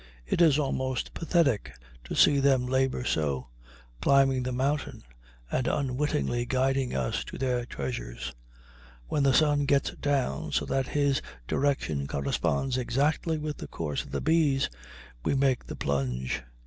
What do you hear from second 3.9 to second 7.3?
climbing the mountain and unwittingly guiding us